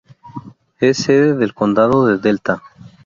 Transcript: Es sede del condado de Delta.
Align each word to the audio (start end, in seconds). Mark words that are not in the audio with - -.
Es 0.79 0.97
sede 0.97 1.35
del 1.35 1.53
condado 1.53 2.07
de 2.07 2.17
Delta. 2.17 2.63